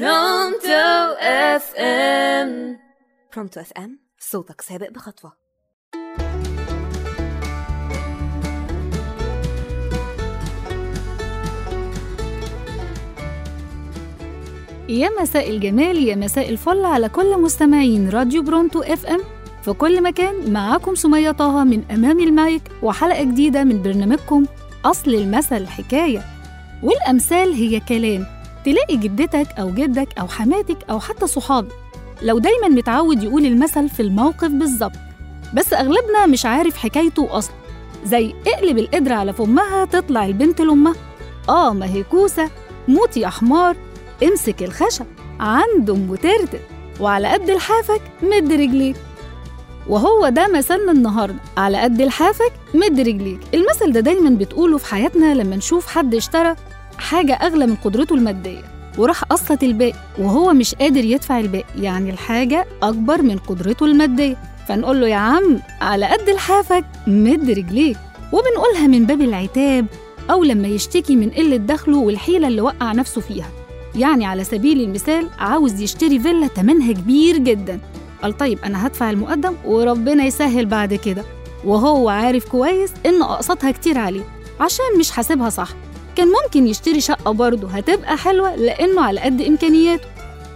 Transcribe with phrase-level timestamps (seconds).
[0.00, 2.78] Pronto FM
[3.34, 5.32] Pronto FM صوتك سابق بخطوة.
[14.88, 19.20] يا مساء الجمال يا مساء الفل على كل مستمعين راديو Pronto FM
[19.62, 24.46] في كل مكان معاكم سمية طه من أمام المايك وحلقة جديدة من برنامجكم
[24.84, 26.22] أصل المثل حكاية.
[26.82, 28.33] والأمثال هي كلام.
[28.64, 31.72] تلاقي جدتك أو جدك أو حماتك أو حتى صحابك
[32.22, 34.96] لو دايما متعود يقول المثل في الموقف بالظبط
[35.54, 37.54] بس أغلبنا مش عارف حكايته أصلا.
[38.04, 40.94] زي اقلب القدرة على فمها تطلع البنت لأمها.
[41.48, 42.50] آه ما هي كوسة
[42.88, 43.76] موت يا حمار
[44.22, 45.06] امسك الخشب
[45.40, 46.58] عنده ام ترتر
[47.00, 48.96] وعلى قد لحافك مد رجليك.
[49.88, 53.40] وهو ده مثلنا النهارده على قد لحافك مد رجليك.
[53.54, 56.56] المثل ده دايما بتقوله في حياتنا لما نشوف حد اشترى
[56.98, 58.62] حاجة أغلى من قدرته المادية
[58.98, 64.36] وراح قسط الباقي وهو مش قادر يدفع الباقي يعني الحاجة أكبر من قدرته المادية.
[64.68, 67.96] فنقول له يا عم على قد لحافك مد رجليك.
[68.32, 69.86] وبنقولها من باب العتاب
[70.30, 73.48] أو لما يشتكي من قلة دخله والحيلة اللي وقع نفسه فيها.
[73.96, 77.80] يعني على سبيل المثال عاوز يشتري فيلا تمنها كبير جدا.
[78.22, 81.24] قال طيب أنا هدفع المقدم وربنا يسهل بعد كده.
[81.64, 84.22] وهو عارف كويس إن أقساطها كتير عليه
[84.60, 85.68] عشان مش حاسبها صح.
[86.16, 90.04] كان ممكن يشتري شقة برضه هتبقى حلوة لأنه على قد إمكانياته.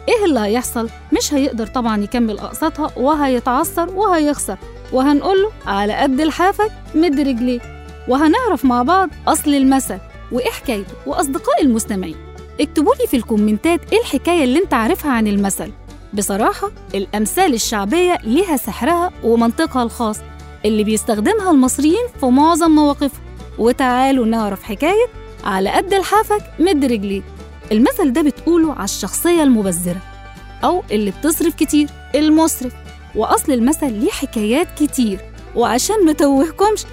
[0.09, 4.57] إيه اللي هيحصل؟ مش هيقدر طبعا يكمل أقساطها وهيتعثر وهيخسر.
[4.93, 7.63] وهنقوله على قد لحافك مد رجليك
[8.09, 9.99] وهنعرف مع بعض أصل المثل
[10.33, 12.17] وإيه حكايته وأصدقائي المستمعين.
[12.61, 15.73] اكتبوا لي في الكومنتات إيه الحكاية اللي أنت عارفها عن المثل.
[16.15, 20.19] بصراحة الأمثال الشعبية ليها سحرها ومنطقها الخاص.
[20.65, 23.21] اللي بيستخدمها المصريين في معظم مواقفهم.
[23.59, 25.07] وتعالوا نعرف حكاية
[25.49, 27.25] على قد لحافك مد رجليك
[27.73, 30.03] المثل ده بتقوله على الشخصية المبذرة
[30.65, 32.73] أو اللي بتصرف كتير المسرف
[33.15, 35.21] وأصل المثل ليه حكايات كتير.
[35.57, 36.85] وعشان متوهكمش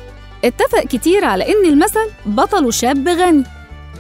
[0.46, 3.44] اتفق كتير على إن المثل بطله شاب غني.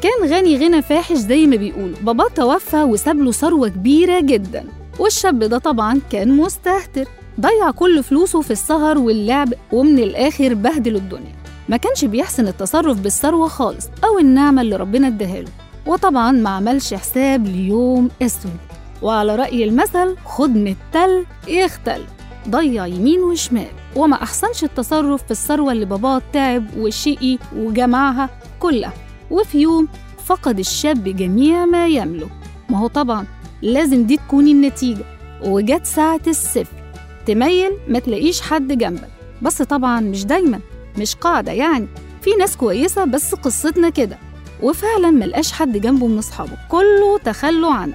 [0.01, 4.65] كان غني غنى فاحش زي ما بيقولوا باباه توفى وساب له ثروة كبيرة جدا.
[4.99, 7.05] والشاب ده طبعا كان مستهتر.
[7.39, 11.35] ضيع كل فلوسه في السهر واللعب ومن الآخر بهدل الدنيا.
[11.69, 15.51] ما كانش بيحسن التصرف بالثروة خالص أو النعمة اللي ربنا اداهاله
[15.85, 18.57] وطبعا ما عملش حساب ليوم أسود.
[19.01, 22.01] وعلى رأي المثل خد من التل يختل.
[22.49, 23.67] ضيع يمين وشمال.
[23.95, 28.93] وما أحسنش التصرف في الثروة اللي باباه تعب وشقي وجمعها كلها.
[29.31, 29.87] وفي يوم
[30.25, 32.31] فقد الشاب جميع ما يملك.
[32.69, 33.25] ما هو طبعا
[33.61, 35.05] لازم دي تكون النتيجة.
[35.43, 36.83] وجت ساعة الصفر.
[37.25, 39.09] تميل ما تلاقيش حد جنبك.
[39.41, 40.59] بس طبعا مش دايما.
[40.97, 41.87] مش قاعدة يعني.
[42.21, 44.17] في ناس كويسة بس قصتنا كده
[44.63, 46.57] وفعلا ملقاش حد جنبه من أصحابه.
[46.69, 47.93] كله تخلوا عنه.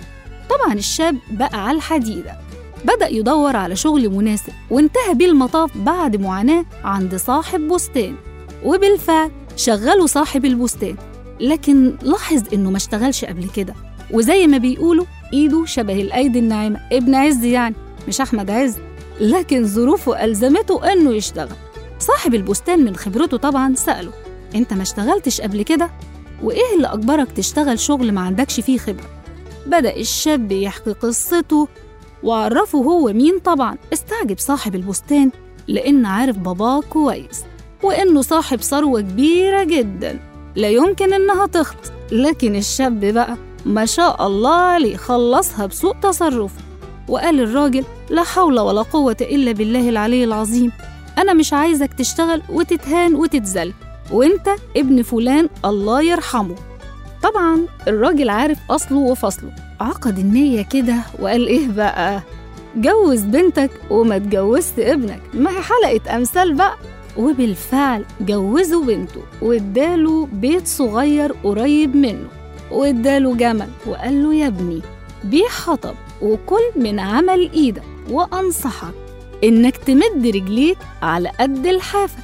[0.50, 2.32] طبعا الشاب بقى على الحديدة.
[2.84, 8.14] بدأ يدور على شغل مناسب وانتهى بيه المطاف بعد معاناة عند صاحب بستان.
[8.64, 10.96] وبالفعل شغله صاحب البستان.
[11.40, 13.74] لكن لاحظ إنه ما اشتغلش قبل كده.
[14.10, 16.80] وزي ما بيقولوا إيده شبه الأيدي الناعمة.
[16.92, 17.74] ابن عز يعني
[18.08, 18.76] مش أحمد عز.
[19.20, 21.56] لكن ظروفه ألزمته إنه يشتغل.
[22.10, 24.12] صاحب البستان من خبرته طبعا سأله
[24.54, 25.90] أنت ما اشتغلتش قبل كده؟
[26.42, 29.10] وإيه اللي أجبرك تشتغل شغل ما عندكش فيه خبرة؟
[29.66, 31.68] بدأ الشاب يحكي قصته
[32.22, 35.30] وعرفه هو مين طبعا استعجب صاحب البستان
[35.68, 37.44] لأن عارف باباه كويس
[37.82, 40.18] وإنه صاحب ثروة كبيرة جداً
[40.56, 46.52] لا يمكن إنها تخلص لكن الشاب بقى ما شاء الله عليه خلصها بسوء تصرف
[47.08, 50.72] وقال الراجل لا حول ولا قوة إلا بالله العلي العظيم
[51.18, 53.72] أنا مش عايزك تشتغل وتتهان وتتذل
[54.12, 56.54] وإنت ابن فلان الله يرحمه.
[57.22, 59.52] طبعا الراجل عارف أصله وفصله.
[59.80, 62.22] عقد النية كده وقال إيه بقى؟
[62.76, 65.20] جوز بنتك وما تجوزت ابنك.
[65.34, 66.76] ما هي حلقة أمثال بقى.
[67.16, 72.28] وبالفعل جوزوا بنته واداله بيت صغير قريب منه.
[72.70, 74.80] واداله جمل وقال له يا ابني
[75.24, 77.82] بيع حطب وكل من عمل إيدك.
[78.10, 78.94] وأنصحك
[79.44, 82.22] إنك تمد رجليك على قد لحافك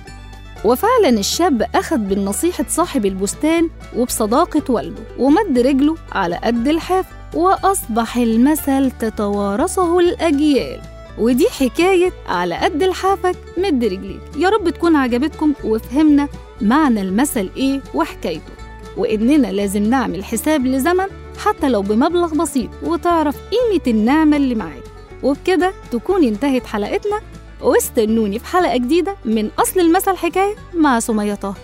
[0.64, 8.90] وفعلا الشاب أخذ بالنصيحة صاحب البستان وبصداقة والده ومد رجله على قد الحاف وأصبح المثل
[8.90, 10.80] تتوارثه الأجيال.
[11.18, 14.20] ودي حكاية على قد لحافك مد رجليك.
[14.36, 16.28] يا رب تكون عجبتكم وفهمنا
[16.60, 18.52] معنى المثل إيه وحكايته.
[18.96, 21.06] وإننا لازم نعمل حساب لزمن
[21.38, 24.85] حتى لو بمبلغ بسيط وتعرف قيمة النعمة اللي معاك.
[25.22, 27.20] وبكده تكون انتهت حلقتنا.
[27.60, 31.54] واستنوني في حلقة جديدة من أصل المثل حكاية مع سمية طه.